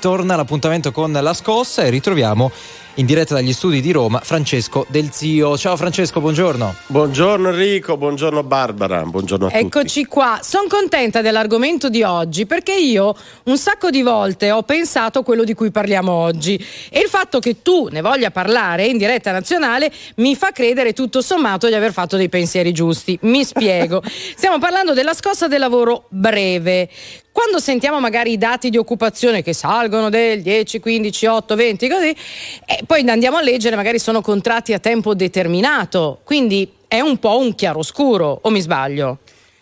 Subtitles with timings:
[0.00, 2.50] Torna l'appuntamento con la scossa e ritroviamo
[2.94, 5.58] in diretta dagli studi di Roma Francesco Del Zio.
[5.58, 6.74] Ciao Francesco, buongiorno.
[6.86, 10.06] Buongiorno Enrico, buongiorno Barbara, buongiorno a Eccoci tutti.
[10.06, 10.40] qua.
[10.42, 15.44] Sono contenta dell'argomento di oggi perché io un sacco di volte ho pensato a quello
[15.44, 16.56] di cui parliamo oggi
[16.90, 21.20] e il fatto che tu ne voglia parlare in diretta nazionale mi fa credere tutto
[21.20, 23.18] sommato di aver fatto dei pensieri giusti.
[23.22, 24.02] Mi spiego.
[24.34, 26.88] Stiamo parlando della scossa del lavoro breve.
[27.40, 32.14] Quando sentiamo magari i dati di occupazione che salgono del 10, 15, 8, 20, così,
[32.66, 37.38] e poi andiamo a leggere, magari sono contratti a tempo determinato, quindi è un po'
[37.38, 39.20] un chiaroscuro, o mi sbaglio?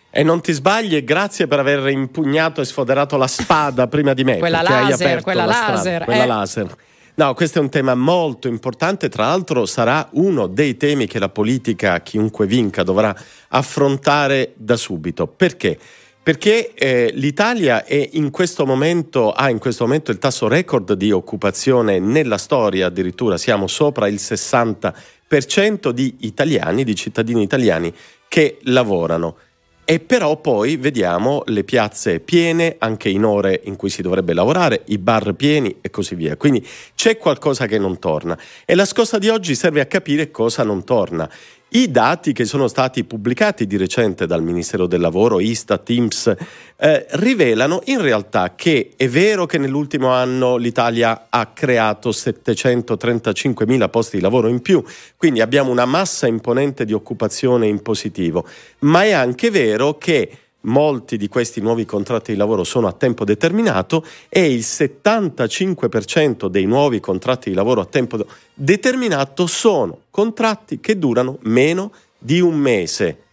[0.09, 4.25] E non ti sbagli e grazie per aver impugnato e sfoderato la spada prima di
[4.25, 4.39] me.
[4.39, 6.27] Quella laser, quella la strada, laser, Quella eh.
[6.27, 6.75] laser.
[7.15, 11.29] No, questo è un tema molto importante, tra l'altro sarà uno dei temi che la
[11.29, 13.15] politica, chiunque vinca, dovrà
[13.47, 15.27] affrontare da subito.
[15.27, 15.79] Perché?
[16.29, 18.29] Perché eh, l'Italia in
[18.63, 24.07] momento, ha in questo momento il tasso record di occupazione nella storia, addirittura siamo sopra
[24.07, 27.91] il 60% di italiani, di cittadini italiani
[28.27, 29.37] che lavorano.
[29.83, 34.83] E però poi vediamo le piazze piene anche in ore in cui si dovrebbe lavorare,
[34.89, 36.37] i bar pieni e così via.
[36.37, 36.63] Quindi
[36.93, 38.37] c'è qualcosa che non torna.
[38.65, 41.27] E la scossa di oggi serve a capire cosa non torna.
[41.71, 46.35] I dati che sono stati pubblicati di recente dal Ministero del Lavoro, Istat, IMSS,
[46.77, 53.87] eh, rivelano in realtà che è vero che nell'ultimo anno l'Italia ha creato 735 mila
[53.87, 54.83] posti di lavoro in più,
[55.15, 58.47] quindi abbiamo una massa imponente di occupazione in positivo,
[58.79, 63.23] ma è anche vero che molti di questi nuovi contratti di lavoro sono a tempo
[63.23, 70.97] determinato e il 75% dei nuovi contratti di lavoro a tempo determinato sono contratti che
[70.97, 73.23] durano meno di un mese.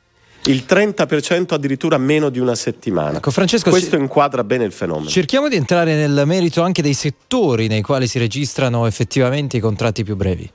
[0.44, 3.16] Il 30% addirittura meno di una settimana.
[3.16, 5.08] Ecco, Francesco, Questo inquadra bene il fenomeno.
[5.08, 10.05] Cerchiamo di entrare nel merito anche dei settori nei quali si registrano effettivamente i contratti
[10.05, 10.48] più brevi.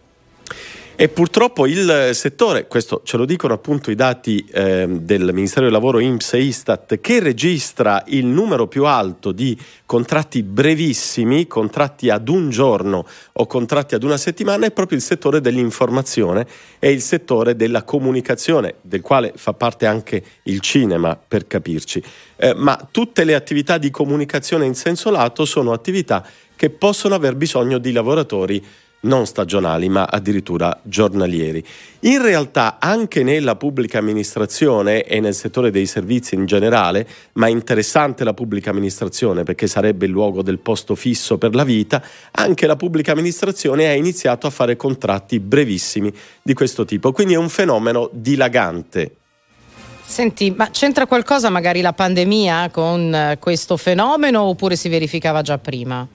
[0.96, 5.74] E purtroppo il settore, questo ce lo dicono appunto i dati ehm, del Ministero del
[5.74, 12.30] Lavoro IMSS e Istat, che registra il numero più alto di contratti brevissimi, contratti ad
[12.30, 16.46] un giorno o contratti ad una settimana, è proprio il settore dell'informazione
[16.78, 22.04] e il settore della comunicazione, del quale fa parte anche il cinema, per capirci.
[22.36, 26.24] Eh, ma tutte le attività di comunicazione in senso lato sono attività
[26.56, 28.64] che possono aver bisogno di lavoratori
[29.02, 31.64] non stagionali ma addirittura giornalieri.
[32.02, 38.24] In realtà anche nella pubblica amministrazione e nel settore dei servizi in generale, ma interessante
[38.24, 42.76] la pubblica amministrazione perché sarebbe il luogo del posto fisso per la vita, anche la
[42.76, 48.10] pubblica amministrazione ha iniziato a fare contratti brevissimi di questo tipo, quindi è un fenomeno
[48.12, 49.16] dilagante.
[50.04, 55.58] Senti, ma c'entra qualcosa magari la pandemia con eh, questo fenomeno oppure si verificava già
[55.58, 56.06] prima?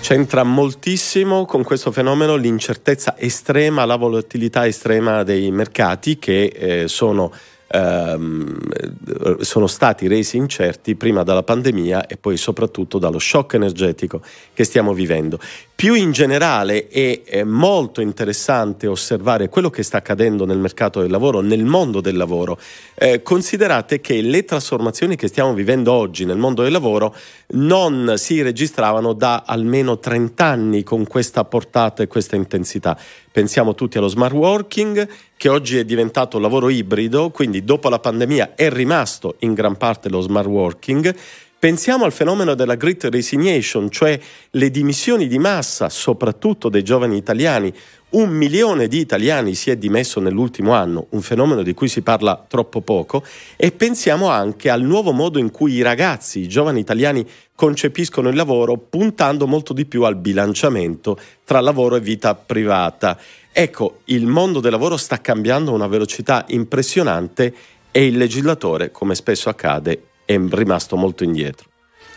[0.00, 7.30] C'entra moltissimo con questo fenomeno l'incertezza estrema, la volatilità estrema dei mercati che eh, sono,
[7.68, 14.20] ehm, sono stati resi incerti prima dalla pandemia e poi soprattutto dallo shock energetico
[14.54, 15.38] che stiamo vivendo.
[15.74, 21.10] Più in generale è, è molto interessante osservare quello che sta accadendo nel mercato del
[21.10, 22.58] lavoro, nel mondo del lavoro.
[22.94, 27.14] Eh, considerate che le trasformazioni che stiamo vivendo oggi nel mondo del lavoro
[27.50, 32.98] non si registravano da almeno 30 anni con questa portata e questa intensità.
[33.30, 38.56] Pensiamo tutti allo smart working che oggi è diventato lavoro ibrido, quindi dopo la pandemia
[38.56, 41.14] è rimasto in gran parte lo smart working.
[41.60, 44.18] Pensiamo al fenomeno della Great Resignation, cioè
[44.50, 47.72] le dimissioni di massa, soprattutto dei giovani italiani.
[48.10, 52.44] Un milione di italiani si è dimesso nell'ultimo anno, un fenomeno di cui si parla
[52.48, 53.24] troppo poco,
[53.56, 57.24] e pensiamo anche al nuovo modo in cui i ragazzi, i giovani italiani
[57.54, 63.18] concepiscono il lavoro, puntando molto di più al bilanciamento tra lavoro e vita privata.
[63.60, 67.52] Ecco, il mondo del lavoro sta cambiando a una velocità impressionante
[67.90, 71.68] e il legislatore, come spesso accade, è rimasto molto indietro.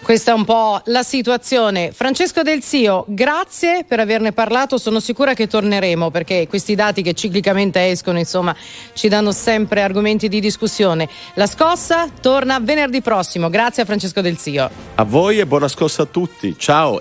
[0.04, 1.94] Questa è un po' la situazione.
[1.94, 4.78] Francesco Del Zio, grazie per averne parlato.
[4.78, 8.56] Sono sicura che torneremo perché questi dati che ciclicamente escono, insomma,
[8.94, 11.10] ci danno sempre argomenti di discussione.
[11.34, 13.50] La scossa torna venerdì prossimo.
[13.50, 14.70] Grazie a Francesco Del Zio.
[14.94, 16.56] A voi e buona scossa a tutti.
[16.56, 17.00] Ciao.